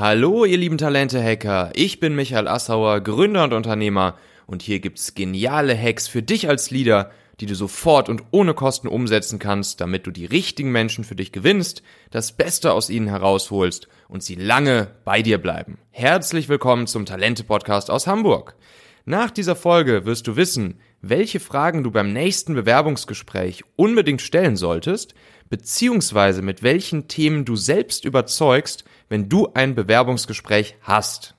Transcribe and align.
Hallo, 0.00 0.46
ihr 0.46 0.56
lieben 0.56 0.78
Talente-Hacker. 0.78 1.72
Ich 1.74 2.00
bin 2.00 2.16
Michael 2.16 2.48
Assauer, 2.48 3.02
Gründer 3.02 3.44
und 3.44 3.52
Unternehmer. 3.52 4.16
Und 4.46 4.62
hier 4.62 4.80
gibt's 4.80 5.12
geniale 5.12 5.76
Hacks 5.76 6.08
für 6.08 6.22
dich 6.22 6.48
als 6.48 6.70
Leader, 6.70 7.10
die 7.38 7.44
du 7.44 7.54
sofort 7.54 8.08
und 8.08 8.22
ohne 8.30 8.54
Kosten 8.54 8.88
umsetzen 8.88 9.38
kannst, 9.38 9.78
damit 9.82 10.06
du 10.06 10.10
die 10.10 10.24
richtigen 10.24 10.72
Menschen 10.72 11.04
für 11.04 11.16
dich 11.16 11.32
gewinnst, 11.32 11.82
das 12.10 12.32
Beste 12.32 12.72
aus 12.72 12.88
ihnen 12.88 13.08
herausholst 13.08 13.88
und 14.08 14.22
sie 14.22 14.36
lange 14.36 14.88
bei 15.04 15.20
dir 15.20 15.36
bleiben. 15.36 15.76
Herzlich 15.90 16.48
willkommen 16.48 16.86
zum 16.86 17.04
Talente-Podcast 17.04 17.90
aus 17.90 18.06
Hamburg. 18.06 18.56
Nach 19.04 19.30
dieser 19.30 19.54
Folge 19.54 20.06
wirst 20.06 20.26
du 20.26 20.34
wissen, 20.34 20.80
welche 21.02 21.40
Fragen 21.40 21.84
du 21.84 21.90
beim 21.90 22.14
nächsten 22.14 22.54
Bewerbungsgespräch 22.54 23.64
unbedingt 23.76 24.22
stellen 24.22 24.56
solltest, 24.56 25.12
beziehungsweise 25.50 26.40
mit 26.40 26.62
welchen 26.62 27.06
Themen 27.06 27.44
du 27.44 27.54
selbst 27.54 28.06
überzeugst, 28.06 28.84
wenn 29.10 29.28
du 29.28 29.48
ein 29.52 29.74
Bewerbungsgespräch 29.74 30.76
hast. 30.80 31.34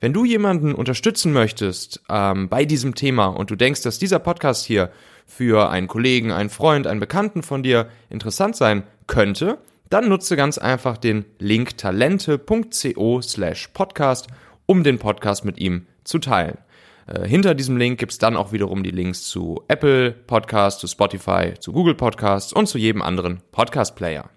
Wenn 0.00 0.12
du 0.12 0.24
jemanden 0.24 0.74
unterstützen 0.74 1.32
möchtest 1.32 2.02
ähm, 2.08 2.48
bei 2.48 2.64
diesem 2.64 2.94
Thema 2.96 3.26
und 3.26 3.50
du 3.50 3.56
denkst, 3.56 3.82
dass 3.82 3.98
dieser 3.98 4.18
Podcast 4.18 4.64
hier 4.64 4.90
für 5.26 5.70
einen 5.70 5.86
Kollegen, 5.86 6.32
einen 6.32 6.50
Freund, 6.50 6.86
einen 6.86 7.00
Bekannten 7.00 7.42
von 7.42 7.62
dir 7.62 7.88
interessant 8.10 8.56
sein 8.56 8.84
könnte, 9.06 9.58
dann 9.90 10.08
nutze 10.08 10.36
ganz 10.36 10.58
einfach 10.58 10.96
den 10.96 11.24
Link 11.38 11.76
talente.co 11.76 13.20
slash 13.22 13.68
podcast, 13.68 14.28
um 14.66 14.82
den 14.82 14.98
Podcast 14.98 15.44
mit 15.44 15.58
ihm 15.58 15.86
zu 16.02 16.18
teilen. 16.18 16.58
Äh, 17.06 17.28
hinter 17.28 17.54
diesem 17.54 17.76
Link 17.76 17.98
gibt's 17.98 18.18
dann 18.18 18.36
auch 18.36 18.52
wiederum 18.52 18.82
die 18.82 18.90
Links 18.90 19.24
zu 19.24 19.62
Apple 19.68 20.12
Podcasts, 20.12 20.80
zu 20.80 20.86
Spotify, 20.86 21.54
zu 21.58 21.72
Google 21.72 21.94
Podcasts 21.94 22.52
und 22.52 22.66
zu 22.66 22.78
jedem 22.78 23.02
anderen 23.02 23.42
Podcast-Player. 23.52 24.30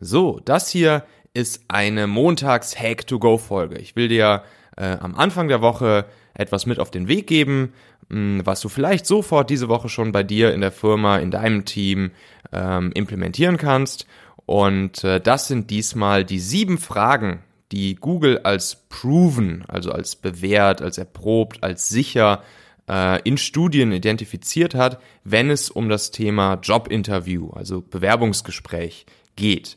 So, 0.00 0.40
das 0.44 0.68
hier 0.68 1.04
ist 1.34 1.64
eine 1.68 2.06
Montags-Hack-to-Go-Folge. 2.06 3.78
Ich 3.78 3.96
will 3.96 4.08
dir 4.08 4.44
äh, 4.76 4.96
am 4.98 5.14
Anfang 5.16 5.48
der 5.48 5.60
Woche 5.60 6.06
etwas 6.32 6.64
mit 6.64 6.78
auf 6.78 6.90
den 6.90 7.08
Weg 7.08 7.26
geben, 7.26 7.74
mh, 8.08 8.16
hm, 8.16 8.46
was 8.46 8.60
du 8.60 8.68
vielleicht 8.68 9.04
sofort 9.04 9.50
diese 9.50 9.68
Woche 9.68 9.88
schon 9.88 10.12
bei 10.12 10.22
dir 10.22 10.54
in 10.54 10.60
der 10.60 10.72
Firma, 10.72 11.18
in 11.18 11.30
deinem 11.30 11.64
Team 11.64 12.12
ähm, 12.52 12.92
implementieren 12.94 13.56
kannst. 13.56 14.06
Und 14.46 15.04
äh, 15.04 15.20
das 15.20 15.48
sind 15.48 15.70
diesmal 15.70 16.24
die 16.24 16.38
sieben 16.38 16.78
Fragen, 16.78 17.42
die 17.72 17.96
Google 17.96 18.38
als 18.38 18.84
proven, 18.88 19.64
also 19.66 19.90
als 19.90 20.16
bewährt, 20.16 20.82
als 20.82 20.98
erprobt, 20.98 21.64
als 21.64 21.88
sicher 21.88 22.42
äh, 22.88 23.20
in 23.22 23.38
Studien 23.38 23.90
identifiziert 23.90 24.74
hat, 24.74 25.00
wenn 25.24 25.50
es 25.50 25.70
um 25.70 25.88
das 25.88 26.10
Thema 26.10 26.58
Jobinterview, 26.62 27.50
also 27.50 27.80
Bewerbungsgespräch 27.80 29.06
geht. 29.34 29.76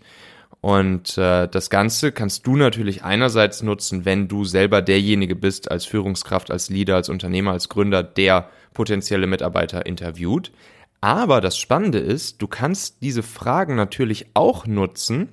Und 0.61 1.17
äh, 1.17 1.47
das 1.47 1.69
Ganze 1.69 2.11
kannst 2.11 2.47
du 2.47 2.55
natürlich 2.55 3.03
einerseits 3.03 3.61
nutzen, 3.61 4.05
wenn 4.05 4.27
du 4.27 4.43
selber 4.43 4.81
derjenige 4.81 5.35
bist 5.35 5.69
als 5.69 5.85
Führungskraft, 5.85 6.49
als 6.51 6.69
Leader, 6.69 6.95
als 6.95 7.09
Unternehmer, 7.09 7.51
als 7.51 7.69
Gründer, 7.69 8.01
der 8.03 8.49
potenzielle 8.73 9.27
Mitarbeiter 9.27 9.85
interviewt. 9.85 10.51
Aber 10.99 11.41
das 11.41 11.57
Spannende 11.57 11.99
ist, 11.99 12.41
du 12.41 12.47
kannst 12.47 13.01
diese 13.01 13.23
Fragen 13.23 13.75
natürlich 13.75 14.27
auch 14.33 14.65
nutzen, 14.65 15.29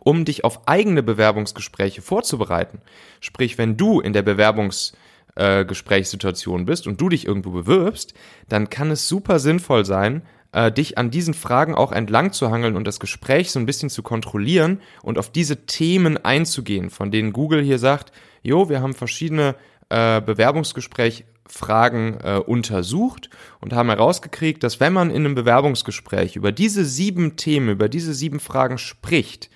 um 0.00 0.24
dich 0.24 0.44
auf 0.44 0.66
eigene 0.66 1.02
Bewerbungsgespräche 1.02 2.00
vorzubereiten. 2.02 2.80
Sprich, 3.20 3.58
wenn 3.58 3.76
du 3.76 4.00
in 4.00 4.14
der 4.14 4.22
Bewerbungsgesprächssituation 4.22 6.62
äh, 6.62 6.64
bist 6.64 6.86
und 6.86 6.98
du 7.00 7.08
dich 7.10 7.26
irgendwo 7.26 7.50
bewirbst, 7.50 8.14
dann 8.48 8.70
kann 8.70 8.90
es 8.90 9.08
super 9.08 9.38
sinnvoll 9.38 9.84
sein, 9.84 10.22
äh, 10.54 10.72
dich 10.72 10.96
an 10.96 11.10
diesen 11.10 11.34
Fragen 11.34 11.74
auch 11.74 11.92
entlang 11.92 12.32
zu 12.32 12.50
hangeln 12.50 12.76
und 12.76 12.86
das 12.86 13.00
Gespräch 13.00 13.50
so 13.50 13.58
ein 13.58 13.66
bisschen 13.66 13.90
zu 13.90 14.02
kontrollieren 14.02 14.80
und 15.02 15.18
auf 15.18 15.30
diese 15.30 15.66
Themen 15.66 16.16
einzugehen, 16.24 16.90
von 16.90 17.10
denen 17.10 17.32
Google 17.32 17.62
hier 17.62 17.78
sagt, 17.78 18.12
jo, 18.42 18.68
wir 18.68 18.80
haben 18.80 18.94
verschiedene 18.94 19.56
äh, 19.90 20.20
Bewerbungsgespräch 20.20 21.24
äh, 21.60 22.38
untersucht 22.38 23.30
und 23.60 23.72
haben 23.72 23.88
herausgekriegt, 23.88 24.62
dass 24.62 24.80
wenn 24.80 24.92
man 24.92 25.10
in 25.10 25.24
einem 25.24 25.34
Bewerbungsgespräch 25.34 26.36
über 26.36 26.52
diese 26.52 26.84
sieben 26.84 27.36
Themen, 27.36 27.70
über 27.70 27.88
diese 27.88 28.14
sieben 28.14 28.40
Fragen 28.40 28.78
spricht, 28.78 29.50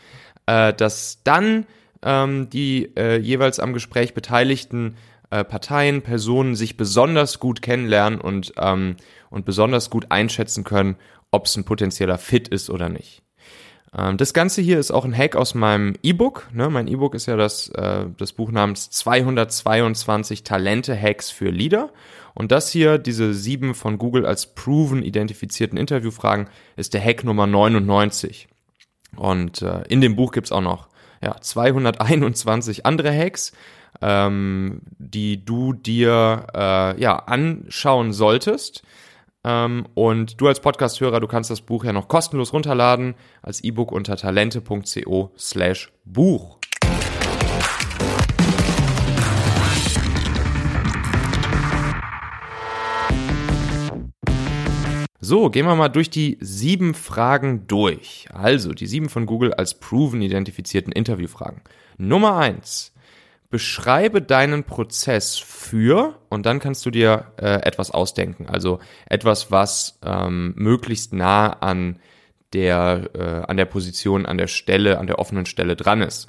äh, 0.46 0.74
dass 0.74 1.22
dann 1.24 1.66
ähm, 2.02 2.50
die 2.50 2.92
äh, 2.96 3.18
jeweils 3.18 3.58
am 3.60 3.72
Gespräch 3.72 4.14
beteiligten 4.14 4.96
äh, 5.30 5.44
Parteien, 5.44 6.02
Personen 6.02 6.54
sich 6.54 6.76
besonders 6.76 7.38
gut 7.38 7.62
kennenlernen 7.62 8.20
und, 8.20 8.52
ähm, 8.56 8.96
und 9.30 9.44
besonders 9.44 9.90
gut 9.90 10.06
einschätzen 10.10 10.64
können, 10.64 10.96
ob 11.30 11.46
es 11.46 11.56
ein 11.56 11.64
potenzieller 11.64 12.18
Fit 12.18 12.48
ist 12.48 12.70
oder 12.70 12.88
nicht. 12.88 13.22
Ähm, 13.96 14.16
das 14.16 14.32
Ganze 14.32 14.60
hier 14.62 14.78
ist 14.78 14.90
auch 14.90 15.04
ein 15.04 15.16
Hack 15.16 15.36
aus 15.36 15.54
meinem 15.54 15.94
E-Book. 16.02 16.48
Ne? 16.52 16.68
Mein 16.70 16.88
E-Book 16.88 17.14
ist 17.14 17.26
ja 17.26 17.36
das, 17.36 17.68
äh, 17.70 18.06
das 18.16 18.32
Buch 18.32 18.50
namens 18.50 18.90
222 18.90 20.44
Talente-Hacks 20.44 21.30
für 21.30 21.50
Leader. 21.50 21.90
Und 22.34 22.52
das 22.52 22.70
hier, 22.70 22.98
diese 22.98 23.34
sieben 23.34 23.74
von 23.74 23.98
Google 23.98 24.24
als 24.24 24.54
proven 24.54 25.02
identifizierten 25.02 25.78
Interviewfragen, 25.78 26.48
ist 26.76 26.94
der 26.94 27.04
Hack 27.04 27.24
Nummer 27.24 27.46
99. 27.46 28.48
Und 29.16 29.62
äh, 29.62 29.82
in 29.88 30.00
dem 30.00 30.16
Buch 30.16 30.32
gibt's 30.32 30.52
auch 30.52 30.60
noch 30.60 30.88
ja, 31.22 31.40
221 31.40 32.86
andere 32.86 33.12
Hacks, 33.12 33.52
ähm, 34.00 34.80
die 34.98 35.44
du 35.44 35.72
dir 35.72 36.46
äh, 36.54 37.00
ja, 37.00 37.16
anschauen 37.16 38.12
solltest. 38.12 38.82
Ähm, 39.44 39.86
und 39.94 40.40
du 40.40 40.48
als 40.48 40.60
Podcast-Hörer, 40.60 41.20
du 41.20 41.28
kannst 41.28 41.50
das 41.50 41.60
Buch 41.60 41.84
ja 41.84 41.92
noch 41.92 42.08
kostenlos 42.08 42.52
runterladen 42.52 43.14
als 43.42 43.62
E-Book 43.62 43.92
unter 43.92 44.16
talente.co 44.16 45.32
slash 45.36 45.92
Buch. 46.04 46.58
So, 55.20 55.50
gehen 55.50 55.66
wir 55.66 55.74
mal 55.74 55.88
durch 55.88 56.08
die 56.08 56.38
sieben 56.40 56.94
Fragen 56.94 57.66
durch. 57.66 58.28
Also, 58.32 58.72
die 58.72 58.86
sieben 58.86 59.10
von 59.10 59.26
Google 59.26 59.52
als 59.52 59.78
proven 59.78 60.22
identifizierten 60.22 60.90
Interviewfragen. 60.90 61.60
Nummer 61.98 62.38
eins. 62.38 62.94
Beschreibe 63.50 64.20
deinen 64.20 64.64
Prozess 64.64 65.38
für 65.38 66.18
und 66.28 66.44
dann 66.44 66.58
kannst 66.60 66.84
du 66.84 66.90
dir 66.90 67.32
äh, 67.38 67.62
etwas 67.62 67.90
ausdenken. 67.90 68.46
Also 68.46 68.78
etwas, 69.06 69.50
was 69.50 69.98
ähm, 70.04 70.52
möglichst 70.56 71.14
nah 71.14 71.48
an 71.48 71.98
der, 72.52 73.10
äh, 73.14 73.50
an 73.50 73.56
der 73.56 73.64
Position, 73.64 74.26
an 74.26 74.36
der 74.36 74.48
Stelle, 74.48 74.98
an 74.98 75.06
der 75.06 75.18
offenen 75.18 75.46
Stelle 75.46 75.76
dran 75.76 76.02
ist. 76.02 76.28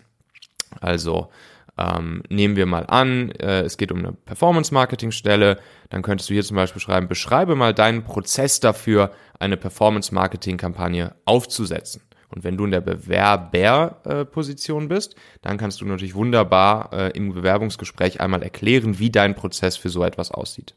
Also 0.80 1.30
ähm, 1.78 2.24
nehmen 2.30 2.56
wir 2.56 2.66
mal 2.66 2.86
an, 2.88 3.32
äh, 3.32 3.62
es 3.62 3.78
geht 3.78 3.92
um 3.92 4.00
eine 4.00 4.14
Performance-Marketing-Stelle, 4.14 5.60
dann 5.90 6.02
könntest 6.02 6.30
du 6.30 6.34
hier 6.34 6.44
zum 6.44 6.56
Beispiel 6.56 6.82
schreiben, 6.82 7.08
beschreibe 7.08 7.56
mal 7.56 7.74
deinen 7.74 8.04
Prozess 8.04 8.60
dafür, 8.60 9.12
eine 9.40 9.56
Performance-Marketing-Kampagne 9.56 11.16
aufzusetzen. 11.26 12.02
Und 12.30 12.44
wenn 12.44 12.58
du 12.58 12.66
in 12.66 12.72
der 12.72 12.82
Bewerberposition 12.82 14.88
bist, 14.88 15.16
dann 15.42 15.58
kannst 15.58 15.82
du 15.82 15.86
natürlich 15.86 16.16
wunderbar 16.16 16.94
äh, 16.94 17.18
im 17.18 17.34
Bewerbungsgespräch 17.34 18.22
einmal 18.22 18.44
erklären, 18.44 19.00
wie 19.00 19.10
dein 19.10 19.36
Prozess 19.36 19.78
für 19.78 19.90
so 19.90 20.04
etwas 20.04 20.32
aussieht. 20.32 20.76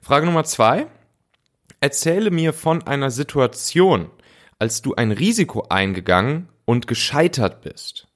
Frage 0.00 0.26
Nummer 0.26 0.44
zwei. 0.44 0.86
Erzähle 1.80 2.30
mir 2.30 2.52
von 2.52 2.86
einer 2.86 3.10
Situation, 3.10 4.10
als 4.58 4.82
du 4.82 4.94
ein 4.94 5.12
Risiko 5.12 5.66
eingegangen 5.68 6.48
und 6.64 6.86
gescheitert 6.86 7.62
bist. 7.62 8.08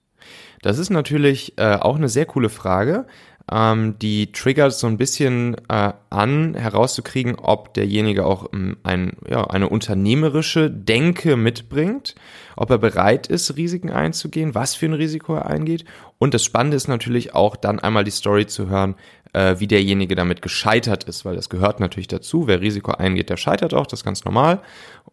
Das 0.62 0.78
ist 0.78 0.91
natürlich 0.91 1.59
äh, 1.59 1.75
auch 1.75 1.97
eine 1.97 2.09
sehr 2.09 2.26
coole 2.26 2.49
Frage. 2.49 3.06
Ähm, 3.50 3.98
die 3.98 4.30
triggert 4.32 4.72
so 4.72 4.86
ein 4.86 4.98
bisschen 4.98 5.56
äh, 5.69 5.92
an, 6.10 6.54
herauszukriegen, 6.54 7.34
ob 7.36 7.75
derjenige 7.75 8.25
auch 8.25 8.53
ähm, 8.53 8.76
ein, 8.82 9.12
ja, 9.28 9.44
eine 9.44 9.69
unternehmerische 9.69 10.70
Denke 10.70 11.36
mitbringt, 11.36 12.14
ob 12.56 12.70
er 12.70 12.78
bereit 12.78 13.26
ist, 13.26 13.56
Risiken 13.56 13.90
einzugehen, 13.90 14.55
was 14.55 14.75
für 14.75 14.87
ein 14.87 14.94
Risiko 14.94 15.34
er 15.34 15.46
eingeht. 15.46 15.84
Und 16.19 16.34
das 16.34 16.44
Spannende 16.44 16.76
ist 16.76 16.88
natürlich 16.88 17.34
auch 17.34 17.56
dann 17.56 17.81
einmal 17.81 18.05
die 18.05 18.11
Story 18.11 18.46
zu 18.46 18.69
hören, 18.69 18.94
äh, 19.32 19.56
wie 19.58 19.67
derjenige 19.67 20.14
damit 20.14 20.43
gescheitert 20.43 21.05
ist, 21.05 21.25
weil 21.25 21.34
das 21.34 21.49
gehört 21.49 21.81
natürlich 21.81 22.08
dazu. 22.08 22.46
Wer 22.46 22.61
Risiko 22.61 22.93
eingeht, 22.93 23.31
der 23.31 23.37
scheitert 23.37 23.75
auch, 23.75 23.87
das 23.87 24.00
ist 24.00 24.05
ganz 24.05 24.25
normal. 24.25 24.62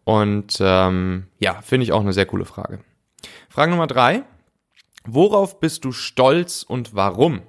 Und 0.04 0.58
ähm, 0.60 1.26
ja, 1.38 1.60
finde 1.62 1.84
ich 1.84 1.92
auch 1.92 2.00
eine 2.00 2.12
sehr 2.12 2.26
coole 2.26 2.44
Frage. 2.44 2.80
Frage 3.48 3.72
Nummer 3.72 3.86
drei. 3.86 4.22
Worauf 5.06 5.60
bist 5.60 5.84
du 5.84 5.92
stolz 5.92 6.62
und 6.62 6.94
warum? 6.94 7.40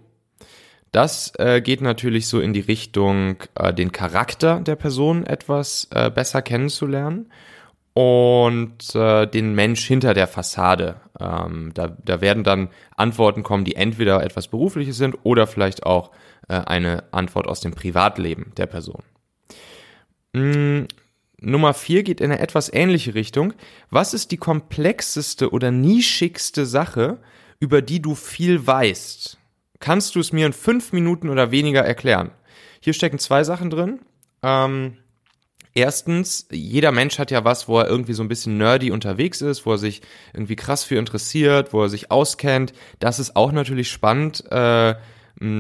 Das 0.91 1.31
äh, 1.37 1.61
geht 1.61 1.81
natürlich 1.81 2.27
so 2.27 2.41
in 2.41 2.53
die 2.53 2.59
Richtung, 2.59 3.37
äh, 3.55 3.73
den 3.73 3.91
Charakter 3.91 4.59
der 4.59 4.75
Person 4.75 5.25
etwas 5.25 5.87
äh, 5.91 6.11
besser 6.11 6.41
kennenzulernen 6.41 7.31
und 7.93 8.93
äh, 8.95 9.25
den 9.25 9.55
Mensch 9.55 9.85
hinter 9.85 10.13
der 10.13 10.27
Fassade. 10.27 10.97
Ähm, 11.19 11.71
da, 11.73 11.95
da 12.03 12.19
werden 12.19 12.43
dann 12.43 12.69
Antworten 12.97 13.43
kommen, 13.43 13.63
die 13.63 13.75
entweder 13.75 14.21
etwas 14.23 14.49
Berufliches 14.49 14.97
sind 14.97 15.15
oder 15.23 15.47
vielleicht 15.47 15.85
auch 15.85 16.11
äh, 16.49 16.55
eine 16.55 17.05
Antwort 17.11 17.47
aus 17.47 17.61
dem 17.61 17.71
Privatleben 17.71 18.51
der 18.57 18.67
Person. 18.67 19.03
Mm, 20.33 20.83
Nummer 21.39 21.73
vier 21.73 22.03
geht 22.03 22.19
in 22.19 22.31
eine 22.31 22.39
etwas 22.39 22.71
ähnliche 22.71 23.15
Richtung. 23.15 23.53
Was 23.89 24.13
ist 24.13 24.31
die 24.31 24.37
komplexeste 24.37 25.51
oder 25.51 25.71
nischigste 25.71 26.65
Sache, 26.65 27.19
über 27.61 27.81
die 27.81 28.01
du 28.01 28.15
viel 28.15 28.65
weißt. 28.65 29.20
Kannst 29.81 30.15
du 30.15 30.21
es 30.21 30.31
mir 30.31 30.45
in 30.45 30.53
fünf 30.53 30.93
Minuten 30.93 31.29
oder 31.29 31.51
weniger 31.51 31.81
erklären? 31.81 32.31
Hier 32.79 32.93
stecken 32.93 33.19
zwei 33.19 33.43
Sachen 33.43 33.69
drin. 33.69 33.99
Ähm, 34.41 34.97
Erstens, 35.73 36.47
jeder 36.51 36.91
Mensch 36.91 37.17
hat 37.17 37.31
ja 37.31 37.45
was, 37.45 37.69
wo 37.69 37.79
er 37.79 37.87
irgendwie 37.87 38.13
so 38.13 38.23
ein 38.23 38.27
bisschen 38.27 38.57
nerdy 38.57 38.91
unterwegs 38.91 39.41
ist, 39.41 39.65
wo 39.65 39.71
er 39.71 39.77
sich 39.77 40.01
irgendwie 40.33 40.57
krass 40.57 40.83
für 40.83 40.97
interessiert, 40.97 41.71
wo 41.71 41.83
er 41.83 41.89
sich 41.89 42.11
auskennt. 42.11 42.73
Das 42.99 43.19
ist 43.19 43.37
auch 43.37 43.53
natürlich 43.53 43.89
spannend, 43.89 44.43
äh, 44.51 44.95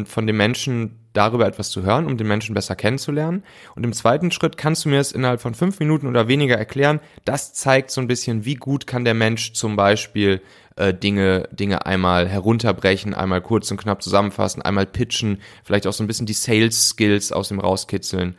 von 0.05 0.27
dem 0.27 0.37
Menschen 0.37 0.97
darüber 1.13 1.45
etwas 1.45 1.69
zu 1.71 1.83
hören, 1.83 2.05
um 2.05 2.17
den 2.17 2.27
Menschen 2.27 2.55
besser 2.55 2.75
kennenzulernen. 2.75 3.43
Und 3.75 3.83
im 3.83 3.93
zweiten 3.93 4.31
Schritt 4.31 4.57
kannst 4.57 4.85
du 4.85 4.89
mir 4.89 4.99
es 4.99 5.11
innerhalb 5.11 5.41
von 5.41 5.53
fünf 5.53 5.79
Minuten 5.79 6.07
oder 6.07 6.27
weniger 6.27 6.57
erklären. 6.57 6.99
Das 7.25 7.53
zeigt 7.53 7.91
so 7.91 7.99
ein 7.99 8.07
bisschen, 8.07 8.45
wie 8.45 8.55
gut 8.55 8.87
kann 8.87 9.03
der 9.03 9.13
Mensch 9.13 9.53
zum 9.53 9.75
Beispiel 9.75 10.41
äh, 10.77 10.93
Dinge, 10.93 11.49
Dinge 11.51 11.85
einmal 11.85 12.27
herunterbrechen, 12.29 13.13
einmal 13.13 13.41
kurz 13.41 13.69
und 13.71 13.77
knapp 13.77 14.01
zusammenfassen, 14.01 14.61
einmal 14.61 14.85
pitchen, 14.85 15.41
vielleicht 15.63 15.87
auch 15.87 15.93
so 15.93 16.03
ein 16.03 16.07
bisschen 16.07 16.25
die 16.25 16.33
Sales 16.33 16.89
Skills 16.89 17.31
aus 17.31 17.49
dem 17.49 17.59
rauskitzeln. 17.59 18.37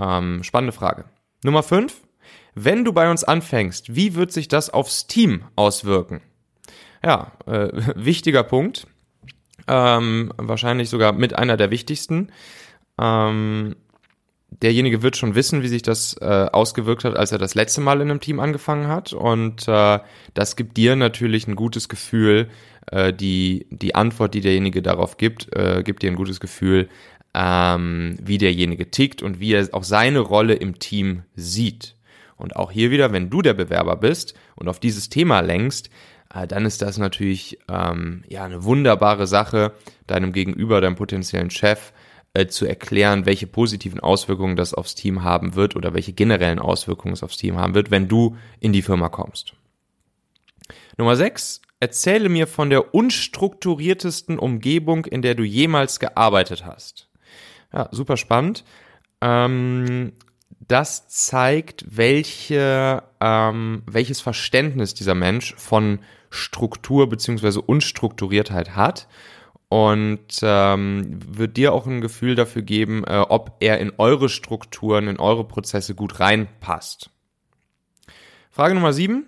Ähm, 0.00 0.42
spannende 0.42 0.72
Frage. 0.72 1.06
Nummer 1.42 1.62
5. 1.62 2.00
Wenn 2.54 2.84
du 2.84 2.92
bei 2.92 3.10
uns 3.10 3.24
anfängst, 3.24 3.96
wie 3.96 4.14
wird 4.14 4.30
sich 4.30 4.46
das 4.46 4.70
aufs 4.70 5.06
Team 5.06 5.44
auswirken? 5.56 6.20
Ja, 7.04 7.32
äh, 7.46 7.70
wichtiger 7.96 8.42
Punkt. 8.44 8.86
Ähm, 9.68 10.32
wahrscheinlich 10.36 10.88
sogar 10.90 11.12
mit 11.12 11.36
einer 11.36 11.56
der 11.56 11.70
wichtigsten. 11.70 12.30
Ähm, 13.00 13.76
derjenige 14.60 15.02
wird 15.02 15.16
schon 15.16 15.34
wissen, 15.34 15.62
wie 15.62 15.68
sich 15.68 15.82
das 15.82 16.16
äh, 16.20 16.48
ausgewirkt 16.52 17.04
hat, 17.04 17.16
als 17.16 17.32
er 17.32 17.38
das 17.38 17.54
letzte 17.54 17.80
Mal 17.80 18.00
in 18.00 18.10
einem 18.10 18.20
Team 18.20 18.40
angefangen 18.40 18.88
hat. 18.88 19.12
Und 19.12 19.66
äh, 19.68 19.98
das 20.34 20.56
gibt 20.56 20.76
dir 20.76 20.96
natürlich 20.96 21.46
ein 21.46 21.56
gutes 21.56 21.88
Gefühl. 21.88 22.48
Äh, 22.90 23.12
die, 23.12 23.66
die 23.70 23.94
Antwort, 23.94 24.34
die 24.34 24.40
derjenige 24.40 24.82
darauf 24.82 25.16
gibt, 25.16 25.54
äh, 25.54 25.82
gibt 25.84 26.02
dir 26.02 26.10
ein 26.10 26.16
gutes 26.16 26.40
Gefühl, 26.40 26.88
ähm, 27.34 28.16
wie 28.20 28.38
derjenige 28.38 28.90
tickt 28.90 29.22
und 29.22 29.40
wie 29.40 29.54
er 29.54 29.68
auch 29.72 29.84
seine 29.84 30.20
Rolle 30.20 30.54
im 30.54 30.78
Team 30.78 31.22
sieht. 31.34 31.96
Und 32.36 32.56
auch 32.56 32.72
hier 32.72 32.90
wieder, 32.90 33.12
wenn 33.12 33.30
du 33.30 33.40
der 33.40 33.54
Bewerber 33.54 33.96
bist 33.96 34.34
und 34.56 34.68
auf 34.68 34.80
dieses 34.80 35.08
Thema 35.08 35.40
lenkst, 35.40 35.90
äh, 36.34 36.46
dann 36.46 36.64
ist 36.64 36.82
das 36.82 36.98
natürlich 36.98 37.58
ähm, 37.68 38.24
ja 38.28 38.44
eine 38.44 38.64
wunderbare 38.64 39.26
Sache, 39.26 39.72
deinem 40.06 40.32
Gegenüber, 40.32 40.80
deinem 40.80 40.96
potenziellen 40.96 41.50
Chef 41.50 41.92
äh, 42.34 42.46
zu 42.46 42.66
erklären, 42.66 43.26
welche 43.26 43.46
positiven 43.46 44.00
Auswirkungen 44.00 44.56
das 44.56 44.74
aufs 44.74 44.94
Team 44.94 45.22
haben 45.22 45.54
wird 45.54 45.76
oder 45.76 45.94
welche 45.94 46.12
generellen 46.12 46.58
Auswirkungen 46.58 47.14
es 47.14 47.22
aufs 47.22 47.36
Team 47.36 47.58
haben 47.58 47.74
wird, 47.74 47.90
wenn 47.90 48.08
du 48.08 48.36
in 48.60 48.72
die 48.72 48.82
Firma 48.82 49.08
kommst. 49.08 49.54
Nummer 50.96 51.16
6. 51.16 51.60
Erzähle 51.80 52.28
mir 52.28 52.46
von 52.46 52.70
der 52.70 52.94
unstrukturiertesten 52.94 54.38
Umgebung, 54.38 55.04
in 55.04 55.20
der 55.20 55.34
du 55.34 55.42
jemals 55.42 55.98
gearbeitet 55.98 56.64
hast. 56.64 57.08
Ja, 57.72 57.88
super 57.90 58.16
spannend. 58.16 58.64
Ähm, 59.20 60.12
das 60.60 61.08
zeigt, 61.08 61.84
welche, 61.88 63.02
ähm, 63.20 63.82
welches 63.86 64.20
Verständnis 64.20 64.94
dieser 64.94 65.14
Mensch 65.14 65.54
von 65.56 66.00
Struktur 66.30 67.08
beziehungsweise 67.08 67.60
Unstrukturiertheit 67.60 68.74
hat 68.74 69.08
und 69.68 70.40
ähm, 70.42 71.18
wird 71.26 71.56
dir 71.56 71.72
auch 71.72 71.86
ein 71.86 72.00
Gefühl 72.00 72.34
dafür 72.34 72.62
geben, 72.62 73.04
äh, 73.04 73.24
ob 73.28 73.56
er 73.60 73.78
in 73.78 73.92
eure 73.98 74.28
Strukturen, 74.28 75.08
in 75.08 75.18
eure 75.18 75.44
Prozesse 75.44 75.94
gut 75.94 76.20
reinpasst. 76.20 77.10
Frage 78.50 78.74
Nummer 78.74 78.92
sieben. 78.92 79.26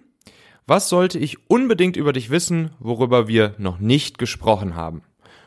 Was 0.67 0.89
sollte 0.89 1.19
ich 1.19 1.51
unbedingt 1.51 1.97
über 1.97 2.13
dich 2.13 2.31
wissen, 2.31 2.71
worüber 2.79 3.29
wir 3.29 3.55
noch 3.59 3.79
nicht 3.79 4.19
gesprochen 4.19 4.77
haben? 4.77 5.03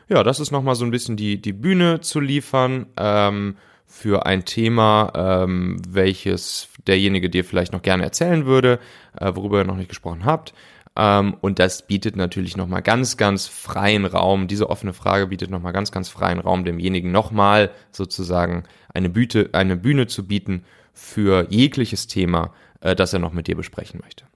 Ja, 0.08 0.22
das 0.22 0.40
ist 0.40 0.52
nochmal 0.52 0.74
so 0.74 0.84
ein 0.84 0.90
bisschen 0.90 1.16
die, 1.16 1.40
die 1.40 1.52
Bühne 1.52 2.00
zu 2.00 2.18
liefern 2.18 2.86
ähm, 2.96 3.56
für 3.88 4.26
ein 4.26 4.44
Thema, 4.44 5.12
ähm, 5.16 5.80
welches 5.88 6.68
derjenige 6.86 7.30
dir 7.30 7.44
vielleicht 7.44 7.72
noch 7.72 7.82
gerne 7.82 8.04
erzählen 8.04 8.44
würde, 8.46 8.78
äh, 9.18 9.32
worüber 9.34 9.58
ihr 9.58 9.64
noch 9.64 9.76
nicht 9.76 9.88
gesprochen 9.88 10.24
habt. 10.26 10.52
Ähm, 10.94 11.34
und 11.40 11.58
das 11.58 11.86
bietet 11.86 12.14
natürlich 12.14 12.56
nochmal 12.56 12.82
ganz, 12.82 13.16
ganz 13.16 13.46
freien 13.46 14.04
Raum. 14.04 14.46
Diese 14.46 14.68
offene 14.68 14.92
Frage 14.92 15.28
bietet 15.28 15.50
nochmal 15.50 15.72
ganz, 15.72 15.90
ganz 15.90 16.10
freien 16.10 16.38
Raum, 16.38 16.64
demjenigen 16.64 17.10
nochmal 17.10 17.70
sozusagen 17.90 18.64
eine, 18.92 19.08
Büte, 19.08 19.50
eine 19.52 19.76
Bühne 19.76 20.06
zu 20.06 20.26
bieten 20.26 20.64
für 20.92 21.46
jegliches 21.48 22.08
Thema, 22.08 22.52
äh, 22.80 22.94
das 22.94 23.14
er 23.14 23.20
noch 23.20 23.32
mit 23.32 23.46
dir 23.46 23.56
besprechen 23.56 24.00
möchte. 24.02 24.26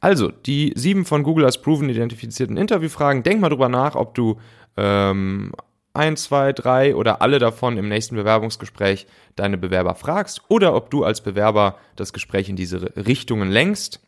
Also, 0.00 0.30
die 0.30 0.72
sieben 0.76 1.04
von 1.04 1.22
Google 1.24 1.44
als 1.44 1.60
Proven 1.60 1.88
identifizierten 1.88 2.56
Interviewfragen. 2.56 3.22
Denk 3.22 3.40
mal 3.40 3.48
drüber 3.48 3.68
nach, 3.68 3.94
ob 3.94 4.14
du 4.14 4.38
ähm, 4.76 5.52
ein, 5.92 6.16
zwei, 6.16 6.52
drei 6.52 6.94
oder 6.94 7.20
alle 7.22 7.38
davon 7.38 7.76
im 7.76 7.88
nächsten 7.88 8.16
Bewerbungsgespräch 8.16 9.06
deine 9.36 9.58
Bewerber 9.58 9.94
fragst 9.94 10.42
oder 10.48 10.74
ob 10.74 10.90
du 10.90 11.04
als 11.04 11.20
Bewerber 11.20 11.76
das 11.96 12.12
Gespräch 12.12 12.48
in 12.48 12.56
diese 12.56 12.94
Richtungen 12.96 13.50
lenkst. 13.50 14.00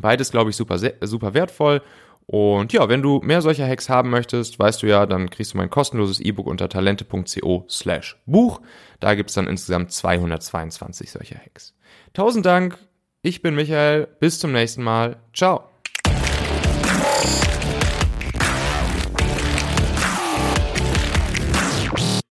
Beides, 0.00 0.30
glaube 0.30 0.50
ich, 0.50 0.56
super, 0.56 0.78
super 0.78 1.34
wertvoll. 1.34 1.82
Und 2.26 2.72
ja, 2.72 2.88
wenn 2.88 3.02
du 3.02 3.20
mehr 3.22 3.42
solcher 3.42 3.68
Hacks 3.68 3.88
haben 3.88 4.10
möchtest, 4.10 4.58
weißt 4.58 4.82
du 4.82 4.86
ja, 4.86 5.04
dann 5.06 5.28
kriegst 5.28 5.52
du 5.52 5.58
mein 5.58 5.70
kostenloses 5.70 6.20
E-Book 6.20 6.46
unter 6.46 6.68
talente.co 6.68 7.66
slash 7.68 8.16
Buch. 8.24 8.60
Da 9.00 9.14
gibt's 9.14 9.34
dann 9.34 9.46
insgesamt 9.46 9.92
222 9.92 11.10
solcher 11.10 11.36
Hacks. 11.36 11.74
Tausend 12.14 12.46
Dank, 12.46 12.78
ich 13.22 13.42
bin 13.42 13.54
Michael, 13.54 14.08
bis 14.20 14.38
zum 14.38 14.52
nächsten 14.52 14.82
Mal. 14.82 15.16
Ciao. 15.34 15.73